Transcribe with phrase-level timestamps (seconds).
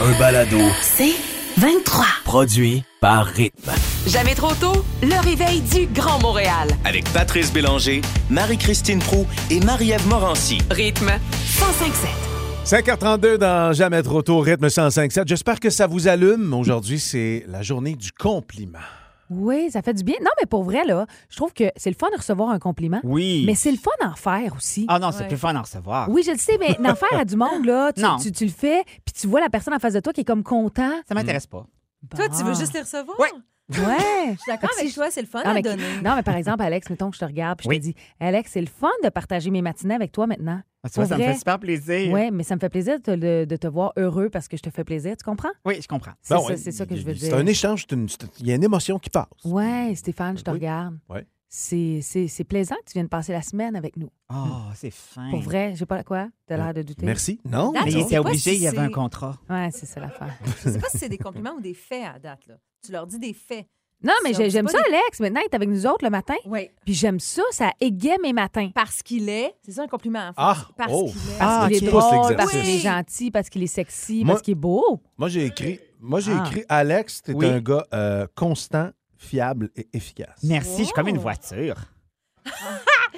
[0.00, 0.58] Un balado.
[0.82, 1.14] C'est
[1.56, 2.04] 23.
[2.24, 3.70] Produit par Rythme.
[4.06, 6.68] Jamais trop tôt, le réveil du Grand Montréal.
[6.84, 10.58] Avec Patrice Bélanger, Marie-Christine Prou et Marie-Ève Morancy.
[10.70, 12.10] Rythme 1057.
[12.64, 15.24] 5h32 dans Jamais trop tôt, rythme 105.7.
[15.26, 16.52] J'espère que ça vous allume.
[16.54, 18.78] Aujourd'hui, c'est la journée du compliment.
[19.30, 20.14] Oui, ça fait du bien.
[20.20, 23.00] Non, mais pour vrai, là, je trouve que c'est le fun de recevoir un compliment.
[23.04, 23.44] Oui.
[23.46, 24.84] Mais c'est le fun d'en faire aussi.
[24.88, 26.08] Ah non, c'est plus fun d'en recevoir.
[26.10, 28.16] Oui, je le sais, mais d'en faire à du monde, là, tu, Non.
[28.18, 30.24] tu- tu le fais, puis tu vois la personne en face de toi qui est
[30.24, 30.92] comme content.
[31.08, 31.66] Ça m'intéresse pas.
[32.14, 32.58] Toi, tu veux Bon.
[32.58, 33.18] juste les recevoir?
[33.18, 33.30] Ouais.
[33.70, 33.78] Ouais.
[34.34, 35.82] Je suis d'accord Si avec toi, c'est le fun Non à mais, donner.
[36.02, 37.78] non, mais par exemple, Alex, mettons que je te regarde puis je Oui.
[37.78, 40.60] te dis Alex, c'est le fun de partager mes matinées avec toi maintenant.
[40.82, 41.32] Ah, tu vois, Pour ça me vrai?
[41.32, 42.12] fait super plaisir.
[42.12, 44.56] Oui, mais ça me fait plaisir de te, de- de te voir heureux parce que
[44.58, 45.48] je te fais plaisir, tu comprends?
[45.64, 46.12] Oui, je comprends.
[46.20, 47.36] C'est Bon, ça, ouais, c'est ça que il- je veux C'est dire.
[47.38, 49.28] un échange, c'est une- c'est- il y a une émotion qui passe.
[49.44, 50.56] Ouais, Stéphane, je te Oui.
[50.58, 50.98] regarde.
[51.08, 51.26] Ouais.
[51.48, 54.10] C'est, c'est, c'est plaisant que tu viennes passer la semaine avec nous.
[54.28, 54.34] Oh,
[54.74, 55.30] c'est fin.
[55.30, 56.28] Pour vrai, j'ai pas quoi?
[56.48, 57.06] T'as l'air de douter.
[57.06, 57.40] Merci.
[57.44, 57.72] Non?
[57.72, 59.38] Mais je il sais était pas obligé, si il y avait c'est- un contrat.
[59.48, 60.34] Ouais, c'est ça l'affaire.
[60.64, 62.46] Je sais pas si c'est des compliments ou des faits à date.
[62.48, 62.56] Là.
[62.84, 63.66] Tu leur dis des faits.
[64.02, 65.20] Non, mais j'ai- j'aime ça, des- Alex.
[65.20, 66.34] Maintenant, il est avec nous autres le matin.
[66.44, 66.68] Oui.
[66.84, 68.70] Puis j'aime ça, ça égaye mes matins.
[68.74, 69.54] Parce qu'il est.
[69.64, 70.28] C'est ça un compliment.
[70.28, 70.34] en fait.
[70.36, 71.04] Ah, Parce oh.
[71.06, 71.36] qu'il est.
[71.40, 71.92] Ah, Parce qu'il est ok.
[71.94, 72.36] Pousse drôle, l'exercice.
[72.36, 72.78] parce qu'il est Oui.
[72.80, 75.00] gentil, parce qu'il est sexy, Moi- parce qu'il est beau.
[75.16, 76.44] Moi, j'ai écrit, moi, j'ai Ah.
[76.46, 77.46] écrit Alex, t'es Oui.
[77.46, 80.38] un gars euh, constant, fiable et efficace.
[80.42, 81.76] Merci, je suis comme une voiture.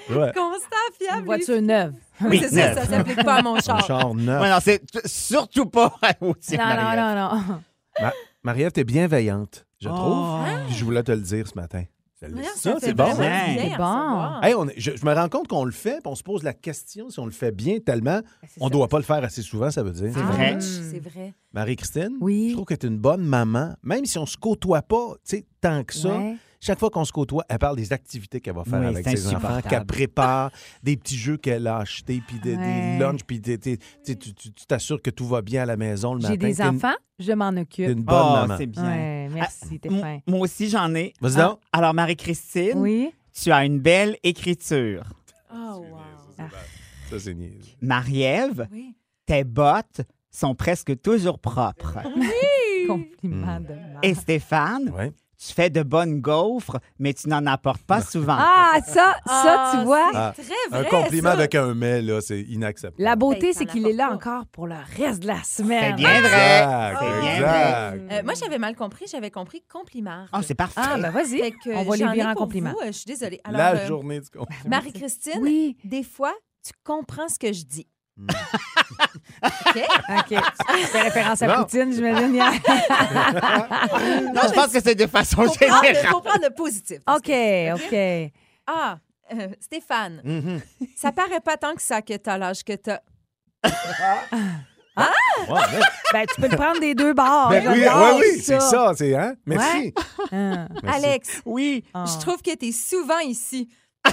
[0.09, 0.31] Ouais.
[0.37, 1.19] Constant, fiable.
[1.21, 1.95] Une voiture neuve.
[2.21, 3.85] Oui, c'est ça, ça s'applique pas à mon Un char.
[3.85, 4.41] char neuf.
[4.41, 6.57] Ouais, non, c'est surtout pas aussi.
[6.57, 7.63] Non, non, non, non.
[8.01, 9.95] Ma- Marie-Ève, t'es bienveillante, je Oh.
[9.95, 10.45] trouve.
[10.67, 11.85] Puis je voulais te le dire ce matin.
[12.19, 12.79] Ça, c'est bon.
[12.81, 13.05] C'est bon.
[13.05, 14.43] recevoir.
[14.43, 16.43] Hey, on est- je, je me rends compte qu'on le fait, puis on se pose
[16.45, 18.21] la question si on le fait bien tellement.
[18.59, 20.11] On ne doit pas le faire assez souvent, ça veut dire.
[20.15, 20.33] C'est Ah.
[20.33, 20.55] vrai.
[20.57, 21.35] Ouch, C'est vrai.
[21.53, 22.49] Marie-Christine, Oui.
[22.51, 25.37] je trouve que tu es une bonne maman, même si on se côtoie pas, tu
[25.37, 26.17] sais, tant que ça.
[26.17, 26.37] Ouais.
[26.67, 29.35] Chaque fois qu'on se côtoie, elle parle des activités qu'elle va faire Oui, avec ses
[29.35, 30.51] enfants, qu'elle prépare,
[30.83, 32.99] des petits jeux qu'elle a achetés, puis des, des Ouais.
[32.99, 34.17] lunchs, puis des- des- tu
[34.67, 36.33] t'assures que tout va bien à la maison le matin.
[36.33, 37.89] J'ai des enfants, je m'en occupe.
[37.89, 38.57] une bonne Oh, maman.
[38.59, 38.83] c'est bien.
[38.85, 40.19] Ouais, merci, fin.
[40.27, 41.13] Moi aussi, j'en ai.
[41.21, 41.57] Vas-y Ah.
[41.73, 43.11] Alors, Marie-Christine, Oui.
[43.33, 45.05] tu as une belle écriture.
[45.55, 46.47] Oh, wow.
[47.11, 47.37] Ça, c'est.
[47.81, 48.95] Marie-Ève, Oui.
[49.27, 50.01] tes bottes
[50.33, 51.99] sont presque toujours propres.
[52.89, 53.99] Compliment de mal.
[54.03, 55.13] Et Stéphane, Ouais.
[55.39, 58.37] Tu fais de bonnes gaufres, mais tu n'en apportes pas souvent.
[58.39, 60.11] Ah, ça, ça, tu vois.
[60.15, 60.89] Ah, C'est très Un vrai.
[60.89, 61.35] compliment ça.
[61.37, 63.03] avec un mais, là, c'est inacceptable.
[63.03, 64.15] La beauté, Ben, c'est qu'il est là pas.
[64.15, 65.95] encore pour le reste de la C'est semaine.
[65.97, 66.27] bien vrai.
[66.27, 68.13] Exact, C'est bien exact.
[68.13, 69.05] Euh, moi, j'avais mal compris.
[69.11, 70.27] J'avais compris compliment.
[70.33, 70.81] Ah, c'est parfait.
[70.83, 71.53] Ah, ben vas-y.
[71.75, 72.71] On va les virer en compliment.
[72.73, 72.81] vous.
[72.83, 73.41] Euh, Je suis désolée.
[73.45, 74.69] Alors, La euh, journée du compliment.
[74.71, 75.77] Marie-Christine, Oui.
[75.85, 76.33] des fois,
[76.65, 77.87] tu comprends ce que je dis.
[79.47, 79.83] OK?
[80.19, 80.35] OK.
[80.93, 81.55] Fais référence à Non.
[81.65, 82.35] Poutine, j'imagine.
[82.35, 82.53] hier.
[84.35, 86.07] Non, je pense que c'est de façon Faut prendre, générale.
[86.11, 86.99] faut prendre le positif.
[87.07, 87.31] OK,
[87.75, 88.33] OK.
[88.67, 88.99] Ah,
[89.33, 90.61] euh, Stéphane, Mhm.
[90.97, 93.01] ça paraît pas tant que ça que t'as l'âge que t'as.
[94.99, 95.81] Ouais, mais-
[96.13, 97.49] Ben, tu peux le prendre des deux bords.
[97.51, 98.93] ben oui, J'adore oui, oui, c'est ça.
[98.97, 99.35] C'est, hein?
[99.45, 99.77] Merci.
[99.79, 99.93] Ouais.
[100.33, 100.67] Ah.
[100.83, 101.05] Merci.
[101.05, 101.85] Alex, Oui.
[101.93, 102.05] Ah.
[102.07, 103.69] je trouve que t'es souvent ici.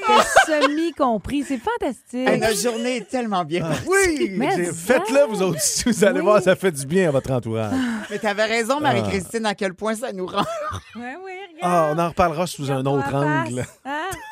[0.06, 1.44] t'as semi-compris.
[1.46, 2.28] C'est fantastique.
[2.28, 3.82] Hey, notre journée est tellement bien passée.
[3.86, 4.38] Oui,
[4.74, 5.84] faites-le vous autres aussi.
[5.86, 6.24] Vous allez Oui.
[6.24, 7.72] voir, ça fait du bien à votre entourage.
[8.10, 10.44] Mais t'avais raison, Marie-Christine, à quel point ça nous rend.
[10.96, 13.64] Oui, oui, Ah, on en reparlera sous un autre angle.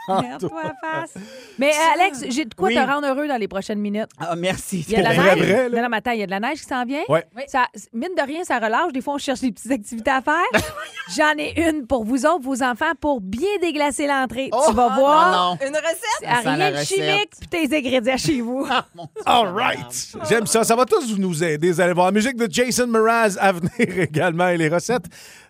[0.08, 0.38] Hein?
[0.38, 1.14] Face.
[1.58, 2.74] Mais Alex, j'ai de quoi Oui.
[2.76, 4.08] te rendre heureux dans les prochaines minutes.
[4.20, 4.84] Ah, merci.
[4.88, 5.38] Il y a de la neige.
[5.38, 5.76] vrai, là?
[5.76, 7.02] non, non, mais attends, il y a de la neige qui s'en vient.
[7.08, 7.26] Ouais.
[7.48, 8.92] Ça, mine de rien, ça relâche.
[8.92, 10.44] Des fois, on cherche des petites activités à faire.
[11.16, 14.50] J'en ai une pour vous autres, vos enfants, pour bien déglacer l'entrée.
[14.66, 15.56] tu vas voir.
[15.60, 15.68] Oh, non.
[15.68, 16.26] Une recette?
[16.26, 16.88] À Ça sent la rien de recette.
[16.96, 18.66] chimique, puis tes ingrédients chez vous.
[19.26, 20.08] All right.
[20.28, 20.64] J'aime ça.
[20.64, 21.70] Ça va tous nous aider.
[21.72, 22.12] Vous allez voir.
[22.12, 23.70] Musique de Jason Mraz à venir
[24.00, 25.04] également et les recettes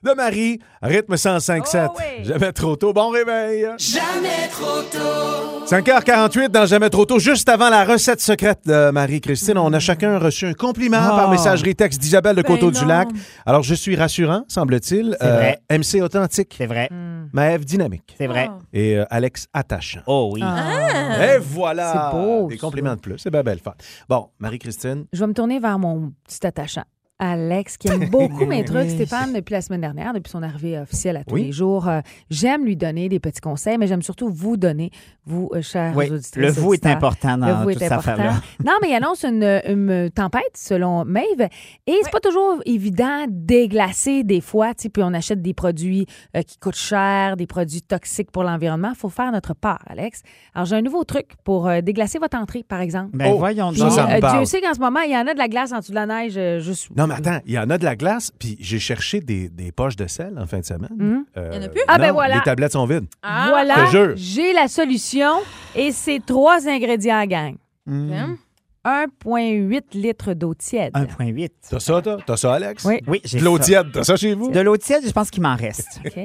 [0.07, 0.61] de Marie.
[0.83, 1.89] Rythme 105.7.
[1.91, 2.25] Oh oui.
[2.25, 2.93] Jamais trop tôt.
[2.93, 3.67] Bon réveil.
[3.79, 5.67] Jamais trop tôt.
[5.67, 7.19] 5h48 dans Jamais trop tôt.
[7.19, 11.17] Juste avant la recette secrète de Marie-Christine, on a chacun reçu un compliment Oh.
[11.17, 13.09] par messagerie texte d'Isabelle de Ben Coteau-du-Lac.
[13.45, 15.17] Alors, je suis rassurant, semble-t-il.
[15.21, 15.59] C'est vrai.
[15.71, 16.55] MC authentique.
[16.57, 16.89] C'est vrai.
[17.33, 18.15] Maëve dynamique.
[18.17, 18.49] C'est vrai.
[18.51, 18.63] Oh.
[18.73, 20.01] Et euh, Alex attachant.
[20.07, 20.41] Oh oui.
[20.45, 21.35] Ah.
[21.35, 22.11] Et voilà!
[22.13, 22.61] C'est beau, Des ça.
[22.61, 23.19] compliments de plus.
[23.19, 23.75] C'est bien belle fun.
[24.09, 26.85] Bon, Marie-Christine, Je vais me tourner vers mon petit attachant.
[27.19, 28.83] Alex, qui aime beaucoup mes trucs.
[28.85, 28.91] Oui.
[28.91, 31.45] Stéphane, depuis la semaine dernière, depuis son arrivée officielle à tous Oui.
[31.45, 34.91] les jours, euh, j'aime lui donner des petits conseils, mais j'aime surtout vous donner,
[35.25, 36.37] vous, euh, chers Oui, auditrices.
[36.37, 36.93] le vous est auditeurs.
[36.93, 38.13] important dans Le vous toute est cette important.
[38.13, 38.41] affaire-là.
[38.67, 41.49] Non, mais il annonce une, une tempête, selon Maeve.
[41.87, 44.75] Et c'est pas toujours évident déglacer des fois.
[44.75, 48.43] tu sais, Puis on achète des produits euh, qui coûtent cher, des produits toxiques pour
[48.45, 48.91] l'environnement.
[48.93, 50.23] Il faut faire notre part, Alex.
[50.55, 53.11] Alors, j'ai un nouveau truc pour euh, déglacer votre entrée, par exemple.
[53.17, 54.25] Ben Oh, voyons Puis, ça, donc.
[54.25, 54.37] euh.
[54.37, 55.97] Dieu sait qu'en ce moment, il y en a de la glace en dessous de
[55.97, 56.35] la neige.
[56.37, 56.89] euh, juste...
[56.97, 59.73] Non, mais attends, il y en a de la glace, puis j'ai cherché des, des
[59.73, 60.91] poches de sel en fin de semaine.
[60.97, 61.25] Mhm.
[61.37, 61.81] Euh, Il y en a plus?
[61.89, 62.35] Ah, ben non, voilà.
[62.37, 63.07] Les tablettes sont vides.
[63.23, 65.33] Ah, voilà, j'ai la solution.
[65.75, 67.55] Et c'est trois ingrédients à gang.
[67.87, 68.13] Hmm.
[68.13, 68.37] Hein?
[68.85, 70.93] 1,8 litres d'eau tiède.
[70.95, 71.51] 1,8.
[71.71, 72.19] T'as ça, toi?
[72.25, 72.85] T'as ça, Alex?
[72.85, 73.01] Oui.
[73.09, 74.51] Oui, j'ai De l'eau tiède, t'as ça chez vous?
[74.53, 76.01] De l'eau tiède, je pense qu'il m'en reste.
[76.07, 76.19] OK.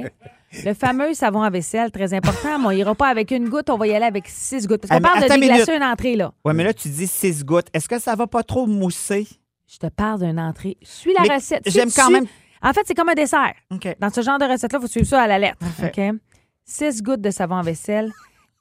[0.65, 3.77] Le fameux savon à vaisselle, très important, mais on ira pas avec une goutte, on
[3.77, 4.81] va y aller avec six gouttes.
[4.81, 6.33] Parce Ah, qu'on mais parle de déglacer une entrée, là.
[6.45, 7.67] Ouais, mais là, tu dis 6 gouttes.
[7.73, 9.27] Est-ce que ça va pas trop mousser?
[9.71, 10.77] Je te parle d'une entrée.
[10.83, 11.63] Suis la Mais recette.
[11.65, 12.25] j'aime quand même-
[12.61, 13.53] En fait, c'est comme un dessert.
[13.99, 15.59] Dans ce genre de recette-là, il faut suivre ça à la lettre.
[15.59, 16.11] Parfait.
[16.11, 16.19] OK?
[16.65, 18.11] 6 gouttes de savon à vaisselle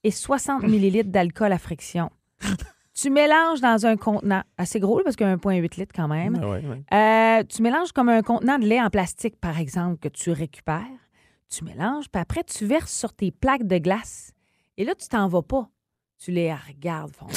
[0.04, 2.10] et 60 millilitres d'alcool à friction.
[2.94, 6.38] tu mélanges dans un contenant assez gros, parce qu'il y a 1,8 litres quand même.
[6.42, 6.82] Ah ouais, ouais.
[7.40, 10.86] Euh, tu mélanges comme un contenant de lait en plastique, par exemple, que tu récupères.
[11.50, 14.32] Tu mélanges, puis après, tu verses sur tes plaques de glace.
[14.76, 15.68] Et là, tu t'en vas pas.
[16.18, 17.32] Tu les regardes fondre.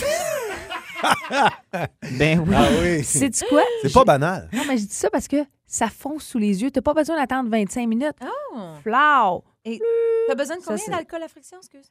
[2.20, 2.56] Ben oui.
[2.56, 3.04] Ah oui.
[3.04, 3.64] Sais-tu quoi?
[3.82, 4.50] C'est pas banal.
[4.54, 6.72] Non, mais je dis ça parce que ça fond sous les yeux.
[6.72, 8.16] T'as pas besoin d'attendre 25 minutes.
[8.56, 8.60] Oh.
[8.84, 9.44] Flau!
[9.66, 9.80] Et
[10.28, 11.86] t'as besoin de combien c'est- d'alcool à friction, excuse?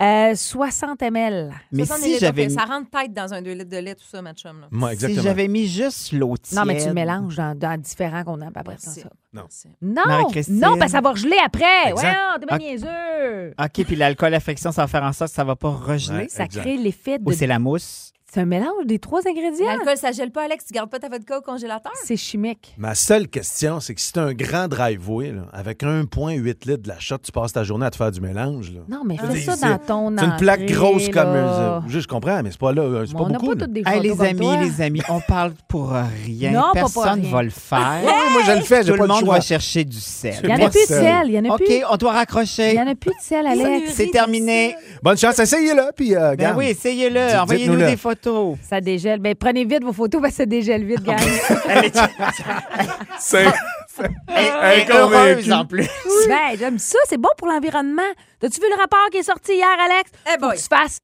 [0.00, 1.52] Euh, 60 ml.
[1.72, 4.04] Mais 60 si j'avais mis, Ça rentre tête dans un 2 litres de lait, tout
[4.08, 4.60] ça, ma chum.
[4.60, 4.68] Là.
[4.70, 5.22] Moi, si exactement.
[5.22, 6.56] j'avais mis juste l'eau tiède.
[6.56, 8.52] Non, mais tu le mélanges dans, dans différents contenants.
[8.52, 9.08] puis Après, c'est ça.
[9.32, 9.42] Non.
[9.82, 11.64] Non, non, parce que ça va regeler après.
[11.90, 11.94] Exact.
[12.00, 12.58] Voyons, t'es bien Ah.
[12.58, 13.54] niaiseux.
[13.58, 16.18] OK, puis l'alcool à friction, ça va faire en sorte que ça va pas regeler.
[16.18, 16.28] Ouais.
[16.28, 16.60] Ça exact.
[16.62, 17.28] crée l'effet de...
[17.28, 18.12] Ou c'est la mousse?
[18.30, 19.66] C'est un mélange des trois ingrédients.
[19.66, 20.66] L'alcool, ça gèle pas, Alex.
[20.66, 21.92] Tu gardes pas ta vodka au congélateur?
[22.04, 22.74] C'est chimique.
[22.76, 26.88] Ma seule question, c'est que si t'as un grand driveway, là, avec 1,8 litres de
[26.88, 28.70] la shot, tu passes ta journée à te faire du mélange.
[28.72, 28.80] Là.
[28.86, 31.76] Non, mais fais ça dans ton C'est une plaque entrée, grosse comme là.
[31.78, 31.88] un.
[31.88, 32.82] Je, je comprends, mais c'est pas là.
[32.82, 33.46] euh, C'est Mais pas on n'a beaucoup.
[33.54, 33.64] pas là.
[33.64, 34.56] toutes des Hey, photos les comme amis, toi.
[34.62, 35.90] les amis, on parle pour
[36.26, 36.50] rien.
[36.50, 37.30] Non, pas pour Personne rien.
[37.32, 38.00] va le faire.
[38.32, 39.34] Moi, je le fais, j'ai Tout pas le le monde choix.
[39.36, 40.34] va chercher du sel.
[40.42, 41.02] Il n'y en a plus de sel.
[41.02, 41.22] sel.
[41.28, 41.82] Il n'y en a OK, plus.
[41.90, 42.72] on doit Il raccrocher.
[42.72, 43.90] n'y en a plus de sel, Alex.
[43.94, 44.74] C'est terminé.
[45.02, 47.26] Bonne chance, essayez-le, puis euh, Ben oui, essayez-le.
[47.28, 47.90] Dites- Envoyez-nous dites-nous-le.
[47.90, 48.56] des photos.
[48.62, 49.20] Ça dégèle.
[49.20, 51.18] Ben, prenez vite vos photos parce que ça dégèle vite, gang.
[53.18, 53.46] C'est-
[54.28, 55.88] Elle est heureuse en plus.
[56.28, 56.98] ben, j'aime ça.
[57.08, 58.02] C'est bon pour l'environnement.
[58.42, 60.10] As-tu vu le rapport qui est sorti hier, Alex?
[60.26, 60.56] Eh Faut boy.
[60.56, 60.98] que tu fasses.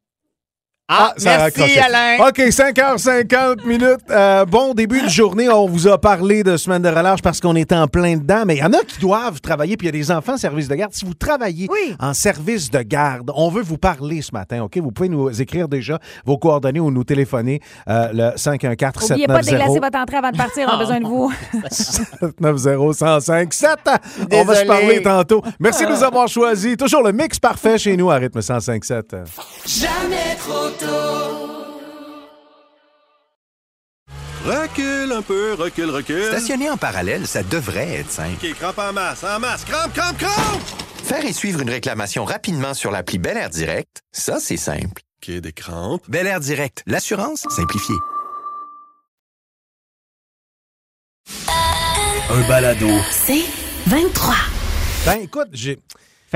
[0.86, 1.78] Ah, ça a merci.
[1.78, 2.28] Alain.
[2.28, 4.00] OK, 5h50 minutes.
[4.10, 5.48] Euh, bon début de journée.
[5.48, 8.56] On vous a parlé de semaine de relâche parce qu'on est en plein dedans, mais
[8.56, 10.68] il y en a qui doivent travailler, puis il y a des enfants en service
[10.68, 10.92] de garde.
[10.92, 11.96] Si vous travaillez Oui.
[11.98, 14.76] en service de garde, on veut vous parler ce matin, OK?
[14.76, 19.40] Vous pouvez nous écrire déjà vos coordonnées ou nous téléphoner euh, le 514 N'oubliez pas
[19.40, 20.68] de déglacer 790 votre entrée avant de partir.
[20.68, 21.32] On a besoin de vous.
[21.70, 23.78] 790 1057.
[24.32, 24.66] On va se Désolé.
[24.66, 25.42] parler tantôt.
[25.58, 26.76] Merci de nous avoir choisis.
[26.76, 28.42] Toujours le mix parfait chez nous à rythme
[30.46, 31.64] 1057.
[34.44, 36.24] Recule un peu, recule, recule.
[36.24, 38.44] Stationner en parallèle, ça devrait être simple.
[38.44, 40.60] OK, crampe en masse, en masse, crampe, crampe, crampe!
[41.02, 45.00] Faire et suivre une réclamation rapidement sur l'appli Bel Air Direct, ça, c'est simple.
[45.22, 46.02] OK, des crampes.
[46.08, 47.96] Bel Air Direct, l'assurance simplifiée.
[52.30, 52.88] Un balado.
[53.10, 53.44] C'est
[53.86, 54.34] 23.
[55.06, 55.78] Ben, écoute, j'ai.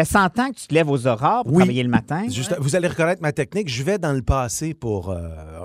[0.04, 1.58] Fait 100 ans que tu te lèves aux aurores pour Oui.
[1.58, 2.24] travailler le matin.
[2.28, 3.68] Juste, Vous allez reconnaître ma technique.
[3.68, 5.18] Je vais dans le passé pour euh,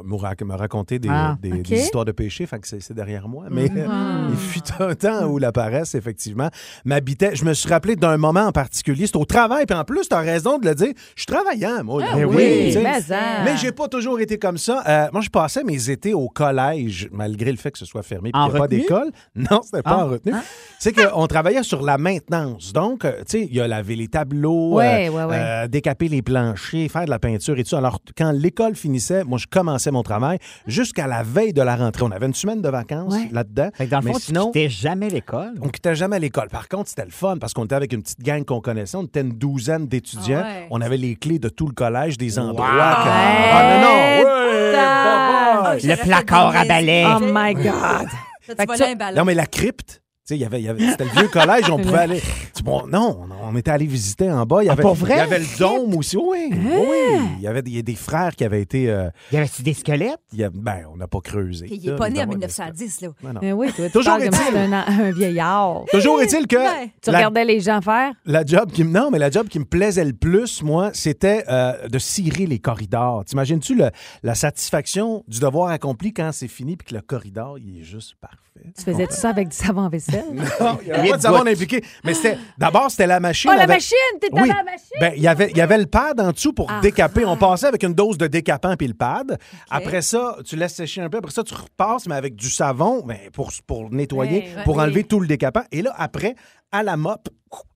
[0.03, 1.61] me, rac- me raconter des, Ah, des- ok.
[1.63, 2.45] des histoires de péché.
[2.45, 3.45] Fait que c'est derrière moi.
[3.51, 4.29] Mais Mhm.
[4.31, 6.49] il fut un temps où la paresse, effectivement,
[6.85, 7.35] m'habitait.
[7.35, 9.05] Je me suis rappelé d'un moment en particulier.
[9.07, 9.65] C'est au travail.
[9.65, 10.93] Puis en plus, tu as raison de le dire.
[11.15, 12.01] Je suis travaillant, moi.
[12.01, 12.07] là.
[12.13, 12.83] Ah oui, Tu sais.
[12.83, 13.19] mais ça.
[13.45, 14.83] Mais j'ai pas toujours été comme ça.
[14.87, 18.31] Euh, moi, je passais mes étés au collège, malgré le fait que ce soit fermé.
[18.31, 19.11] Puis n'y a pas d'école.
[19.35, 20.05] Non, c'était pas Ah.
[20.05, 20.35] en retenue.
[20.79, 22.73] C'est qu'on travaillait sur la maintenance.
[22.73, 25.35] Donc, euh, tu sais, il y a laver les tableaux, Ouais, ouais, ouais.
[25.37, 27.75] euh, décaper les planchers, faire de la peinture et tout.
[27.75, 30.37] Alors, quand l'école finissait, moi, je commençais mon travail
[30.67, 32.03] jusqu'à la veille de la rentrée.
[32.03, 33.29] On avait une semaine de vacances Ouais.
[33.31, 33.69] là-dedans.
[33.73, 35.53] Fait que dans le Mais fond, sinon, tu quittais jamais l'école.
[35.61, 36.47] on quittait jamais l'école.
[36.49, 38.97] Par contre, c'était le fun parce qu'on était avec une petite gang qu'on connaissait.
[38.97, 40.41] On était une douzaine d'étudiants.
[40.43, 40.67] Ah ouais.
[40.71, 42.65] On avait les clés de tout le collège, des endroits.
[42.65, 43.03] Wow.
[43.03, 45.87] que- Ah, non, non, ouais, bye.
[45.87, 47.05] Le placard à balai.
[47.07, 48.07] Oh my God.
[48.77, 49.17] Ça- un ballon?
[49.17, 51.27] Non, mais la crypte, Tu sais, il y avait, il y avait- c'était le vieux
[51.27, 52.21] collège, on pouvait aller.
[52.55, 54.63] Tu- bon, non, on, était allé visiter en bas.
[54.63, 55.15] Il y avait, pour vrai?
[55.15, 56.15] Il y avait le dôme aussi.
[56.15, 57.19] Oui, oui, oui.
[57.39, 58.89] Il y avait des, il y a des frères qui avaient été.
[58.89, 60.21] euh, Y avait-tu des squelettes?
[60.31, 61.67] il y a- ben, on n'a pas creusé.
[61.69, 63.09] Il est là, pas né en évidemment, 1910, là.
[63.21, 63.57] mais non.
[63.57, 65.83] Oui, toi, tu Toujours est-il- un, un vieillard.
[65.91, 66.93] Toujours est-il que Ouais.
[67.01, 68.13] Tu la, regardais les gens faire?
[68.25, 71.89] la job qui non mais la job qui me plaisait le plus moi c'était euh,
[71.89, 73.25] de cirer les corridors.
[73.25, 73.91] T'imagines-tu le-
[74.23, 78.15] la satisfaction du devoir accompli quand c'est fini puis que le corridor il est juste
[78.21, 78.37] parfait?
[78.77, 79.89] Tu faisais tout ça avec du savon à
[80.21, 80.35] vaisselle?
[80.61, 81.83] Non, il n'y avait pas de savon impliqué.
[82.03, 83.49] Mais c'était d'abord c'était la machine.
[83.53, 84.19] Oh, la avec- machine!
[84.21, 84.47] T'étais Oui.
[84.49, 84.97] dans la machine!
[84.99, 86.79] Ben, il y avait, il y avait le pad en dessous pour Ah.
[86.81, 87.25] décaper.
[87.25, 89.37] On passait avec une dose de décapant puis le pad.
[89.69, 91.17] Après ça, tu laisses sécher un peu.
[91.17, 94.83] Après ça, tu repasses, mais avec du savon ben, pour, pour nettoyer, Ouais, pour ouais.
[94.83, 95.63] enlever tout le décapant.
[95.71, 96.35] Et là, après,
[96.71, 97.29] à la mop,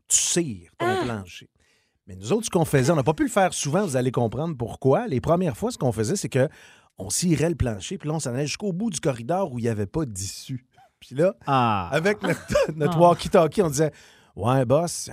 [0.07, 1.03] tu cires ton Ah.
[1.03, 1.49] plancher.
[2.07, 4.11] Mais nous autres, ce qu'on faisait, on n'a pas pu le faire souvent, vous allez
[4.11, 5.07] comprendre pourquoi.
[5.07, 6.47] Les premières fois, ce qu'on faisait, c'est que
[6.97, 9.63] on cirait le plancher, puis là, on s'en allait jusqu'au bout du corridor où il
[9.63, 10.65] n'y avait pas d'issue.
[10.99, 11.89] Puis là, Ah.
[11.91, 12.39] avec notre,
[12.75, 13.01] notre Ah.
[13.01, 13.91] walkie-talkie, on disait
[14.37, 15.09] Ouais, boss,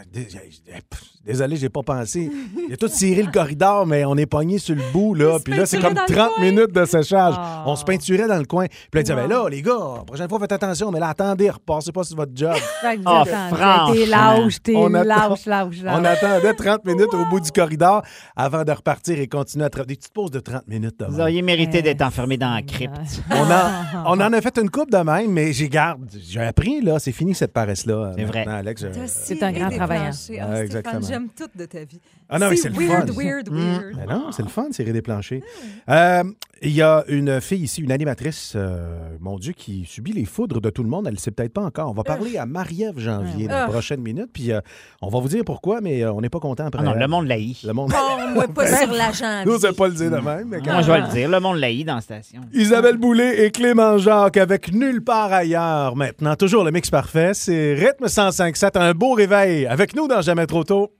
[1.25, 2.31] désolé, j'ai pas pensé.
[2.69, 5.39] Il a tout ciré le corridor, mais on est pogné sur le bout, là.
[5.43, 6.45] Puis là, c'est comme peinturait dans le 30 coin.
[6.45, 7.35] minutes de séchage.
[7.39, 7.63] Ah.
[7.67, 8.67] On se peinturait dans le coin.
[8.67, 11.09] Puis là, il disait Ben là, les gars, la prochaine fois, faites attention, mais là,
[11.09, 12.53] attendez, repassez pas sur votre job.
[12.83, 13.33] Fait que vous attendiez.
[13.57, 13.93] franchement.
[13.95, 15.97] T'es lâche, t'es On attend- lâche, lâche, lâche.
[15.99, 18.03] On attendait 30 minutes au bout du corridor
[18.37, 19.85] avant de repartir et continuer à travailler.
[19.95, 21.03] Des petites pauses de 30 minutes.
[21.09, 22.95] Vous auriez mérité Eh, d'être enfermé dans la crypte.
[23.31, 23.71] On, a-
[24.07, 26.03] on en a fait une coupe de même, mais j'ai garde.
[26.29, 28.13] J'ai appris, là, c'est fini cette paresse-là.
[28.17, 28.47] C'est vrai.
[28.47, 28.85] Alex.
[29.25, 30.15] C'est un grand planchers.
[30.41, 31.01] Ah, exactement.
[31.07, 32.01] J'aime tout de ta vie.
[32.29, 33.21] Ah non, mais c'est le weird, fun.
[33.23, 33.57] weird, Mm.
[33.57, 33.97] weird.
[33.97, 35.43] Ben non, c'est le fun de serrer des planchers.
[35.89, 36.25] Euh,
[36.63, 40.63] Il y a une fille ici, une animatrice, euh, mon Dieu, qui subit les foudres
[40.63, 41.07] de tout le monde.
[41.07, 41.91] Elle ne sait peut-être pas encore.
[41.91, 43.69] On va parler à Marie-Ève Janvier dans les Ah.
[43.69, 44.31] prochaines minutes.
[44.33, 44.61] Puis euh,
[45.03, 46.81] on va vous dire pourquoi, mais euh, on n'est pas content après.
[46.83, 47.63] Ah non, le monde laït.
[47.65, 47.91] Le monde.
[47.91, 49.47] Bon, moi, pas sur la jambe.
[49.47, 50.49] Nous, c'est pas le dire de même.
[50.49, 51.29] mais quand Moi, je vais le dire.
[51.29, 52.41] Le monde laït dans la station.
[52.55, 55.97] Isabelle Boulay et Clément Jacques avec Nulle part ailleurs.
[55.97, 57.33] Maintenant, toujours le mix parfait.
[57.35, 58.79] C'est Rythme 105.7.
[58.79, 60.91] Un beau réveil avec nous dans Jamais trop tôt.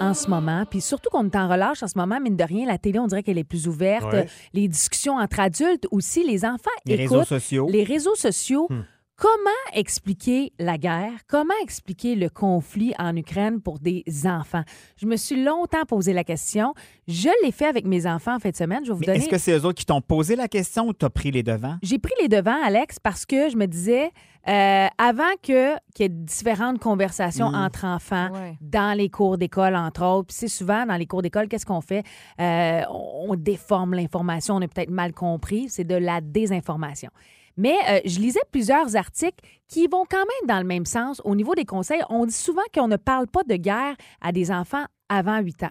[0.00, 2.66] en ce moment, puis surtout qu'on est en relâche en ce moment, mine de rien,
[2.66, 4.12] la télé, on dirait qu'elle est plus ouverte.
[4.12, 4.26] Ouais.
[4.54, 7.18] Les discussions entre adultes aussi, les enfants Les écoutent.
[7.18, 7.66] réseaux sociaux.
[7.70, 8.66] Les réseaux sociaux.
[8.70, 8.82] Hmm.
[9.20, 11.12] Comment expliquer la guerre?
[11.28, 14.62] Comment expliquer le conflit en Ukraine pour des enfants?
[14.96, 16.72] Je me suis longtemps posé la question.
[17.06, 18.80] Je l'ai fait avec mes enfants en fin de semaine.
[18.82, 19.18] Je vais vous donner.
[19.18, 21.76] est-ce que c'est eux autres qui t'ont posé la question ou t'as pris les devants?
[21.82, 24.10] J'ai pris les devants, Alex, parce que je me disais,
[24.48, 27.54] euh, avant que qu'il y ait différentes conversations Mm.
[27.56, 28.56] entre enfants Ouais.
[28.62, 31.82] dans les cours d'école, entre autres, puis c'est souvent dans les cours d'école, qu'est-ce qu'on
[31.82, 32.04] fait?
[32.40, 37.10] Euh, on on déforme l'information, on a peut-être mal compris, c'est de la désinformation.
[37.56, 41.20] Mais euh, je lisais plusieurs articles qui vont quand même dans le même sens.
[41.24, 44.50] Au niveau des conseils, on dit souvent qu'on ne parle pas de guerre à des
[44.50, 45.70] enfants avant 8 ans.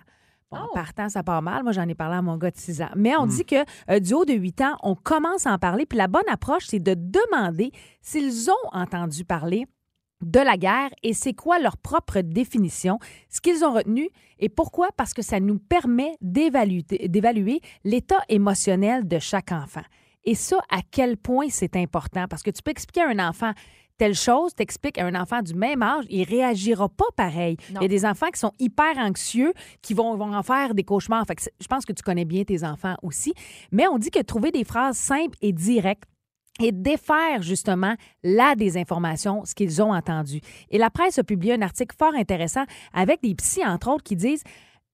[0.52, 0.74] Bon, en Oh.
[0.74, 1.64] partant, ça part mal.
[1.64, 2.90] Moi, j'en ai parlé à mon gars de 6 ans.
[2.96, 5.86] Mais on dit que euh, du haut de 8 ans, on commence à en parler.
[5.86, 7.72] Puis la bonne approche, c'est de demander
[8.02, 9.66] s'ils ont entendu parler
[10.22, 14.10] de la guerre et c'est quoi leur propre définition, ce qu'ils ont retenu
[14.40, 14.90] et pourquoi?
[14.98, 19.84] Parce que ça nous permet d'évaluer l'état émotionnel de chaque enfant.
[20.30, 22.28] Et ça, à quel point c'est important?
[22.30, 23.52] Parce que tu peux expliquer à un enfant
[23.98, 27.58] telle chose, t'expliques à un enfant du même âge, il réagira pas pareil.
[27.74, 27.80] Non.
[27.80, 30.84] Il y a des enfants qui sont hyper anxieux, qui vont, vont en faire des
[30.84, 31.26] cauchemars.
[31.26, 33.34] Fait que je pense que tu connais bien tes enfants aussi.
[33.72, 36.04] Mais on dit que trouver des phrases simples et directes
[36.62, 40.42] et défaire justement la désinformation, ce qu'ils ont entendu.
[40.70, 44.16] Et la presse a publié un article fort intéressant avec des psys, entre autres, qui
[44.16, 44.44] disent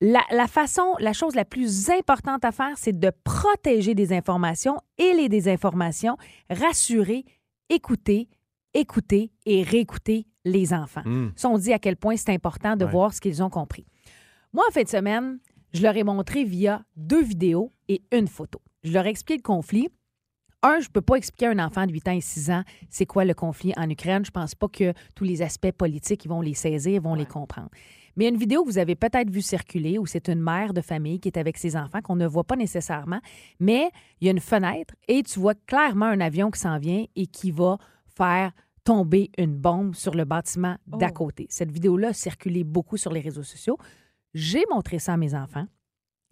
[0.02, 4.78] la, la façon, la chose la plus importante à faire, c'est de protéger des informations
[4.98, 6.18] et les désinformations,
[6.50, 7.24] rassurer,
[7.70, 8.28] écouter,
[8.74, 11.02] écouter et réécouter les enfants.
[11.06, 11.32] Mm.
[11.36, 12.92] Ça, on dit à quel point c'est important de Ouais.
[12.92, 13.86] voir ce qu'ils ont compris.
[14.54, 15.40] Moi, en fin de semaine,
[15.74, 18.62] je leur ai montré via deux vidéos et une photo.
[18.84, 19.90] Je leur ai expliqué le conflit.
[20.62, 22.64] Un, je ne peux pas expliquer à un enfant de 8 ans et 6 ans
[22.90, 24.26] c'est quoi le conflit en Ukraine.
[24.26, 27.70] Je pense pas que tous les aspects politiques ils vont les saisir, vont les comprendre.
[28.16, 30.40] Mais il y a une vidéo que vous avez peut-être vu circuler où c'est une
[30.42, 33.20] mère de famille qui est avec ses enfants qu'on ne voit pas nécessairement,
[33.60, 33.90] mais
[34.22, 37.28] il y a une fenêtre et tu vois clairement un avion qui s'en vient et
[37.28, 37.78] qui va
[38.18, 38.52] faire
[38.84, 41.14] tomber une bombe sur le bâtiment d'à Oh.
[41.14, 41.48] côté.
[41.50, 43.78] Cette vidéo-là a circulé beaucoup sur les réseaux sociaux.
[44.34, 45.66] J'ai montré ça à mes enfants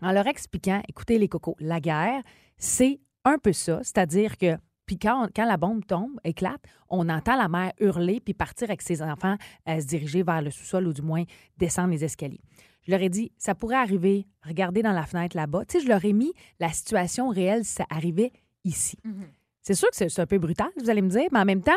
[0.02, 2.22] en leur expliquant, écoutez les cocos, la guerre,
[2.58, 7.36] c'est un peu ça, c'est-à-dire que puis quand, quand la bombe tombe, éclate, on entend
[7.36, 10.94] la mère hurler puis partir avec ses enfants à se diriger vers le sous-sol ou
[10.94, 11.24] du moins
[11.58, 12.42] descendre les escaliers.
[12.86, 15.66] Je leur ai dit, ça pourrait arriver, regardez dans la fenêtre là-bas.
[15.66, 18.34] Tu sais, je leur ai mis la situation réelle si ça arrivait
[18.66, 18.98] ici.
[19.62, 21.72] C'est sûr que c'est un peu brutal, vous allez me dire, mais en même temps,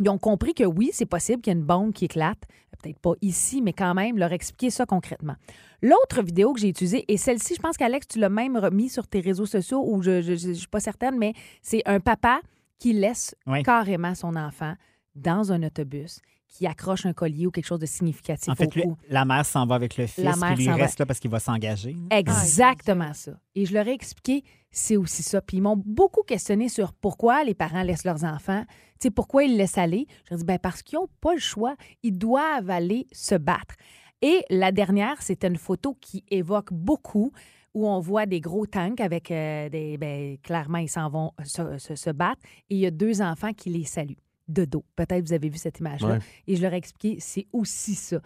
[0.00, 2.42] ils ont compris que oui, c'est possible qu'il y ait une bombe qui éclate.
[2.82, 5.36] Peut-être pas ici, mais quand même, leur expliquer ça concrètement.
[5.82, 9.06] L'autre vidéo que j'ai utilisée, et celle-ci, je pense qu'Alex, tu l'as même remis sur
[9.06, 11.32] tes réseaux sociaux, ou je ne suis pas certaine, mais
[11.62, 12.40] c'est un papa
[12.78, 13.62] qui laisse Oui.
[13.62, 14.74] carrément son enfant
[15.14, 16.20] dans un autobus,
[16.56, 18.96] qui accroche un collier ou quelque chose de significatif En fait, au lui- cou.
[19.08, 20.76] la mère s'en va avec le fils, La mère puis lui va.
[20.76, 21.96] reste là parce qu'il va s'engager.
[22.38, 23.32] Exactement ça.
[23.56, 25.40] Et je leur ai expliqué, c'est aussi ça.
[25.40, 28.64] Puis ils m'ont beaucoup questionné sur pourquoi les parents laissent leurs enfants.
[29.00, 30.06] Tu sais, pourquoi ils le laissent aller.
[30.26, 31.74] Je leur ai dit, ben parce qu'ils n'ont pas le choix.
[32.04, 33.74] Ils doivent aller se battre.
[34.22, 37.32] Et la dernière, c'était une photo qui évoque beaucoup
[37.74, 39.98] où on voit des gros tanks avec euh, des.
[39.98, 42.40] Ben, clairement, ils s'en vont se, se- se battre.
[42.70, 44.16] Et il y a deux enfants qui les saluent
[44.48, 44.84] de dos.
[44.96, 46.14] Peut-être vous avez vu cette image-là.
[46.14, 46.18] Ouais.
[46.46, 48.18] Et je leur ai expliqué, c'est aussi ça.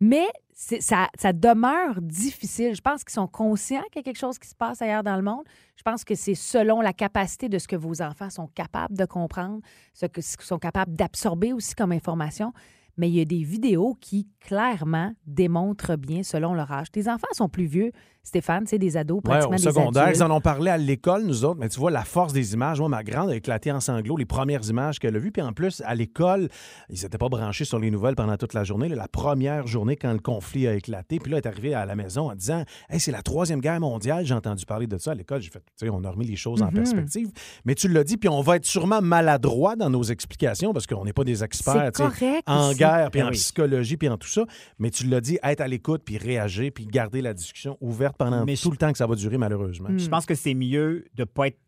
[0.00, 2.74] Mais ça, ça demeure difficile.
[2.74, 5.16] Je pense qu'ils sont conscients qu'il y a quelque chose qui se passe ailleurs dans
[5.16, 5.44] le monde.
[5.76, 9.04] Je pense que c'est selon la capacité de ce que vos enfants sont capables de
[9.04, 9.60] comprendre,
[9.94, 12.52] ce que- ce qu'ils sont capables d'absorber aussi comme information.
[12.96, 16.90] Mais il y a des vidéos qui, clairement, démontrent bien selon leur âge.
[16.92, 17.90] Tes enfants sont plus vieux,
[18.24, 20.18] Stéphane, c'est des ados, Ouais, pratiquement au des secondaire, adultes.
[20.18, 22.80] ils en ont parlé à l'école, nous autres, mais tu vois la force des images.
[22.80, 25.30] Moi, ma grande a éclaté en sanglots les premières images qu'elle a vues.
[25.30, 26.48] Puis en plus, à l'école,
[26.88, 28.88] ils n'étaient pas branchés sur les nouvelles pendant toute la journée.
[28.88, 31.84] là, la première journée, quand le conflit a éclaté, puis là, elle est arrivée à
[31.84, 34.24] la maison en disant Hey, c'est la Troisième Guerre mondiale.
[34.24, 35.42] J'ai entendu parler de ça à l'école.
[35.42, 36.72] J'ai fait, tu sais, on a remis les choses en Mhm.
[36.74, 37.28] perspective.
[37.66, 41.04] Mais tu l'as dit, puis on va être sûrement maladroit dans nos explications parce qu'on
[41.04, 43.36] n'est pas des experts correct en guerre, puis Ben en oui.
[43.36, 44.44] psychologie, puis en tout ça.
[44.78, 48.44] Mais tu l'as dit, être à l'écoute, puis réagir, puis garder la discussion ouverte pendant
[48.44, 49.90] Mais tout le temps que ça va durer, malheureusement.
[49.90, 49.98] Hmm.
[49.98, 51.58] Je pense que c'est mieux de ne pas être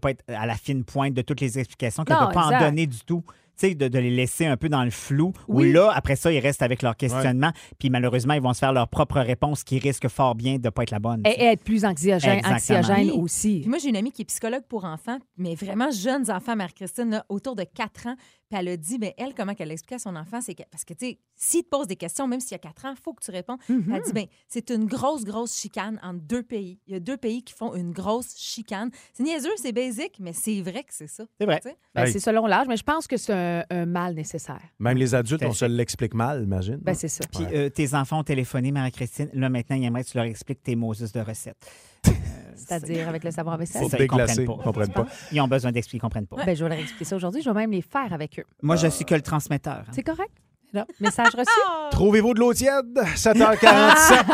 [0.00, 2.44] pas être à la fine pointe de toutes les explications que Non, de ne pas
[2.46, 2.62] exact.
[2.62, 3.22] en donner du tout.
[3.60, 6.32] Tu sais, de, de les laisser un peu dans le flou, où là, après ça,
[6.32, 7.50] ils restent avec leur questionnement,
[7.80, 10.70] puis malheureusement, ils vont se faire leur propre réponse qui risque fort bien de ne
[10.70, 11.22] pas être la bonne.
[11.26, 13.18] Et, et être plus anxiogène, anxiogène Oui.
[13.20, 13.60] aussi.
[13.62, 17.22] Puis moi, j'ai une amie qui est psychologue pour enfants, mais vraiment jeunes enfants, Marie-Christine,
[17.28, 18.14] autour de 4 ans.
[18.50, 20.84] Puis elle a dit, ben elle, comment qu'elle explique à son enfant, c'est que, parce
[20.84, 23.02] que, tu sais, s'il te pose des questions, même s'il y a 4 ans, il
[23.02, 23.58] faut que tu réponds.
[23.68, 23.84] Mhm.
[23.88, 26.78] Elle a dit, ben c'est une grosse, grosse chicane entre deux pays.
[26.86, 28.90] Il y a deux pays qui font une grosse chicane.
[29.12, 31.24] C'est niaiseux, c'est basique, mais c'est vrai que c'est ça.
[31.38, 31.60] C'est vrai.
[31.94, 32.06] Ben.
[32.06, 34.62] C'est selon l'âge, mais je pense que c'est un, un mal nécessaire.
[34.78, 36.76] Même les adultes, on se l'explique mal, imagine.
[36.76, 37.24] Ben, c'est ça.
[37.30, 39.28] Puis euh, tes enfants ont téléphoné, Marie-Christine.
[39.34, 41.70] Là, maintenant, ils aimeraient que tu leur expliques tes Moses de recettes.
[42.58, 43.82] C'est-à-dire avec le vaisselle?
[43.82, 44.42] Faut ça, ils comprennent pas.
[44.42, 45.06] ils comprennent pas.
[45.32, 46.44] Ils ont besoin d'expliquer, ils comprennent pas.
[46.44, 47.42] Ben, je vais leur expliquer ça aujourd'hui.
[47.42, 48.44] Je vais même les faire avec eux.
[48.62, 49.84] Moi, je suis que le transmetteur.
[49.86, 49.92] hein.
[49.92, 50.32] C'est correct?
[50.72, 51.50] Là, message reçu.
[51.92, 52.98] Trouvez-vous de l'eau tiède?
[53.16, 54.24] 7h47.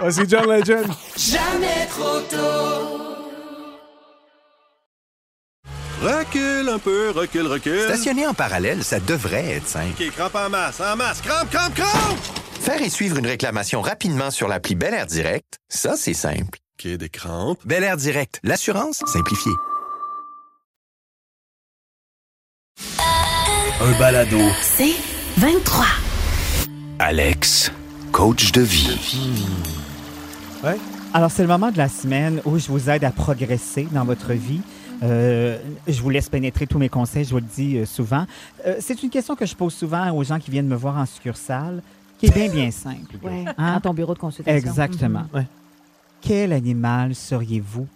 [0.00, 0.86] Voici John Legend.
[1.16, 2.98] Jamais trop tôt.
[6.00, 7.80] Recule un peu, recule, recule.
[7.82, 9.90] Stationner en parallèle, ça devrait être simple.
[10.02, 12.18] OK, crampe en masse, en masse, crampe, crampe, crampe!
[12.60, 16.58] Faire et suivre une réclamation rapidement sur l'appli Bel Air Direct, ça, c'est simple.
[16.84, 17.60] OK, des crampes.
[17.64, 19.52] Bel Air Direct, l'assurance simplifiée.
[23.80, 24.38] Un balado.
[24.62, 24.94] C'est
[25.38, 25.84] 23.
[26.98, 27.72] Alex,
[28.10, 28.98] coach de vie.
[30.64, 30.76] Ouais.
[31.14, 34.32] Alors, c'est le moment de la semaine où je vous aide à progresser dans votre
[34.32, 34.60] vie.
[35.02, 38.24] Euh, je vous laisse pénétrer tous mes conseils, je vous le dis euh, souvent.
[38.66, 41.06] Euh, c'est une question que je pose souvent aux gens qui viennent me voir en
[41.06, 41.82] succursale,
[42.18, 43.16] qui est bien, bien simple.
[43.22, 43.74] Ouais, Hein?
[43.74, 44.56] Dans ton bureau de consultation.
[44.56, 45.24] Exactement.
[45.34, 45.46] Ouais.
[46.22, 47.86] Quel animal seriez-vous?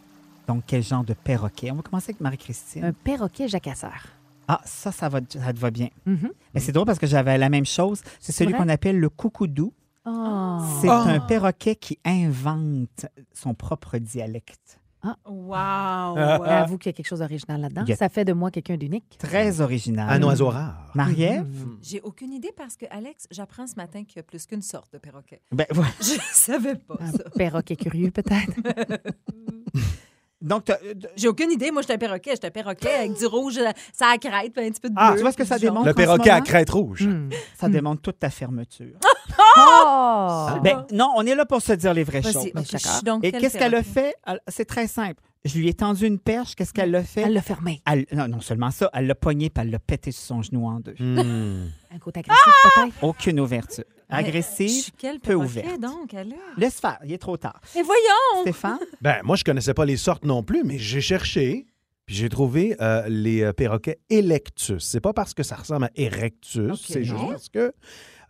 [0.49, 1.71] Donc, quel genre de perroquet?
[1.71, 2.85] On va commencer avec Marie-Christine.
[2.85, 4.07] Un perroquet jacasseur.
[4.49, 5.89] Ah, ça, ça, va, ça te va bien.
[6.07, 6.31] Mhm.
[6.55, 8.03] Mais c'est drôle parce que j'avais la même chose.
[8.21, 9.73] C'est celui qu'on appelle le coucoudou.
[10.05, 10.59] Oh.
[10.81, 11.05] C'est Ah.
[11.09, 14.79] un perroquet qui invente son propre dialecte.
[15.27, 16.17] Wow!
[16.45, 17.85] Avoue qu'il y a quelque chose d'original là-dedans.
[17.97, 19.17] Ça fait de moi quelqu'un d'unique.
[19.19, 20.09] Très original.
[20.11, 20.91] Un oiseau rare.
[20.95, 21.67] Marie-Ève?
[21.83, 24.93] J'ai aucune idée parce que, Alex, j'apprends ce matin qu'il y a plus qu'une sorte
[24.93, 25.43] de perroquet.
[25.53, 25.91] Ben, voilà.
[26.01, 27.25] Je savais pas Un ça.
[27.37, 28.53] perroquet curieux, peut-être.
[30.47, 30.79] Donc, t'as-
[31.17, 31.71] J'ai aucune idée.
[31.71, 32.31] Moi, j'étais un perroquet.
[32.33, 33.59] J'étais un perroquet avec du rouge,
[33.93, 35.03] ça a crête, puis un petit peu de bleu.
[35.05, 35.75] Ah, tu vois ce que puis ça du jaune.
[35.75, 35.87] démontre?
[35.87, 36.45] Le en ce perroquet à moment?
[36.47, 37.03] crête rouge.
[37.07, 37.31] Hmm.
[37.59, 38.95] ça démontre toute ta fermeture.
[39.59, 40.47] Oh!
[40.63, 42.47] Ben, non, on est là pour se dire les vraies Vas-y, choses.
[42.47, 42.93] ok, je d'accord.
[42.93, 43.91] suis donc Et quel qu'est-ce qu'elle a perroquet?
[44.01, 44.15] fait?
[44.27, 45.23] Elle- C'est très simple.
[45.47, 46.55] Je lui ai tendu une perche.
[46.55, 47.23] Qu'est-ce qu'elle a fait?
[47.23, 47.81] Elle l'a fermé.
[47.91, 50.67] Elle- non, non seulement ça, elle l'a pogné puis elle l'a pété sur son genou
[50.67, 50.95] en deux.
[50.99, 51.69] Hmm.
[51.95, 52.95] Un côté agressif, peut-être?
[53.03, 53.85] Aucune ouverture.
[54.11, 55.81] Je Agressive, suis quel peu ouverte.
[55.81, 56.15] donc?
[56.57, 57.61] Laisse faire, il est trop tard.
[57.75, 58.43] Mais voyons!
[58.43, 58.79] Stéphane?
[59.01, 61.67] Ben, moi, je connaissais pas les sortes non plus, mais j'ai cherché,
[62.07, 64.83] puis j'ai trouvé euh, les euh, perroquets Electus.
[64.85, 67.73] C'est pas parce que ça ressemble à Erectus, c'est juste parce que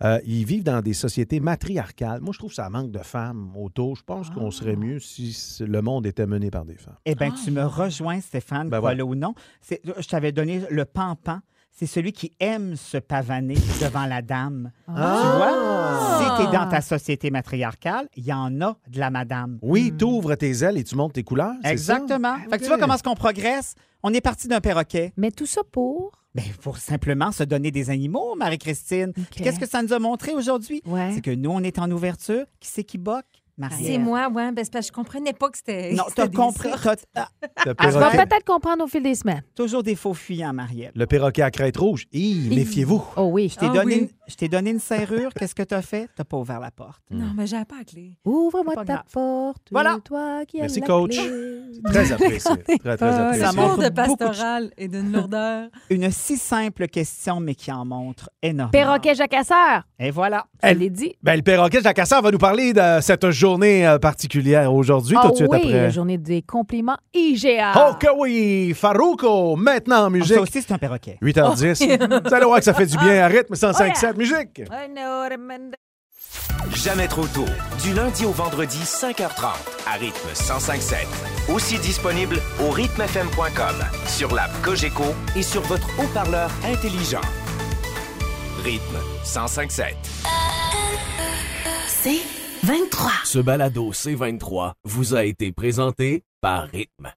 [0.03, 2.21] euh, ils vivent dans des sociétés matriarcales.
[2.21, 3.97] Moi, je trouve que ça manque de femmes autour.
[3.97, 6.97] Je pense qu'on serait mieux si le monde était mené par des femmes.
[7.07, 7.39] Eh bien, Ah.
[7.45, 9.35] tu me rejoins, Stéphane, Ben crois-le ou non.
[9.61, 11.41] C'est- Je t'avais donné le pampan.
[11.79, 14.73] C'est celui qui aime se pavaner devant la dame.
[14.89, 15.21] Ah!
[15.21, 16.37] Tu vois?
[16.39, 19.59] Si tu es dans ta société matriarcale, il y en a de la madame.
[19.61, 21.53] Oui, tu ouvres tes ailes et tu montes tes couleurs.
[21.63, 21.71] c'est?
[21.71, 22.37] Exactement.
[22.51, 23.75] Fait que tu vois comment est-ce qu'on progresse?
[24.03, 25.13] On est parti d'un perroquet.
[25.19, 26.13] Mais tout ça pour?
[26.35, 29.13] Ben, pour simplement se donner des animaux, Marie-Christine.
[29.13, 30.81] Puis Qu'est-ce que ça nous a montré aujourd'hui?
[30.87, 31.13] Ouais.
[31.15, 32.47] C'est que nous, on est en ouverture.
[32.59, 33.36] Qui c'est qui boque?
[33.59, 33.85] Marie.
[33.87, 34.53] C'est moi, ouais.
[34.53, 35.93] Ben, c'est parce que je comprenais pas que c'était.
[35.93, 36.69] Non, c'était des compris.
[37.15, 37.29] ah,
[37.65, 39.43] Le On va perroquet, peut-être comprendre au fil des semaines.
[39.55, 40.93] toujours des faux fuyants, Marielle.
[40.95, 42.05] le perroquet à crête rouge.
[42.13, 43.03] Hi, méfiez-vous.
[43.17, 43.49] Oh oui.
[43.49, 44.01] Je t'ai Ah donné, oui.
[44.03, 45.33] une- je t'ai donné une serrure.
[45.33, 46.09] Qu'est-ce que t'as fait?
[46.17, 47.01] T'as pas ouvert la porte.
[47.11, 48.19] Non, mais j'avais pas la clé.
[48.27, 49.03] Ouvre-moi ta grave.
[49.11, 49.69] porte.
[49.71, 49.99] Voilà.
[50.05, 51.17] Toi qui as Merci, la coach.
[51.17, 51.61] clé.
[51.85, 52.57] Très apprécié.
[52.81, 53.45] Très, très apprécié.
[53.47, 55.69] Ça montre de beaucoup de pastoral et d'une lourdeur.
[55.91, 58.71] Une si simple question, mais qui en montre énormément.
[58.71, 59.85] Perroquet jacasseur.
[59.99, 60.47] Et voilà.
[60.61, 61.15] Elle- l'ai dit.
[61.23, 65.31] Ben, le perroquet Jacasseur va nous parler de cette journée euh, particulière aujourd'hui, tout Ah
[65.31, 65.73] de suite oui, après.
[65.73, 67.73] la journée des compliments IGA.
[67.77, 68.75] Oh que oui!
[68.75, 70.35] Farouko, maintenant en Ah, musique.
[70.37, 71.19] Ça aussi, c'est un perroquet.
[71.23, 72.23] 8h10.
[72.29, 74.63] Vous allez voir que ça fait du bien à rythme 105.7 musique.
[76.75, 77.45] Jamais trop tôt.
[77.83, 79.45] Du lundi au vendredi, 5h30,
[79.87, 81.53] à rythme 105.7.
[81.55, 85.05] Aussi disponible au rythmefm.com, sur l'app Cogeco
[85.37, 87.21] et sur votre haut-parleur intelligent.
[88.65, 89.85] Rythme 105.7.
[91.89, 92.21] C'est
[92.67, 93.13] 23.
[93.23, 97.13] Ce balado C23 vous a été présenté par Rythme.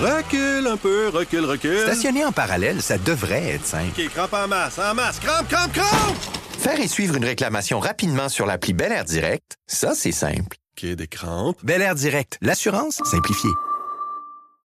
[0.00, 1.78] Recule un peu, recule, recule.
[1.78, 3.92] Stationner en parallèle, ça devrait être simple.
[3.96, 5.20] OK, crampe en masse, en masse.
[5.20, 6.16] Crampe, crampe, crampe!
[6.58, 10.56] Faire et suivre une réclamation rapidement sur l'appli Bel Air Direct, ça, c'est simple.
[10.76, 11.58] OK, des crampes.
[11.62, 13.50] Bel Air Direct, l'assurance simplifiée.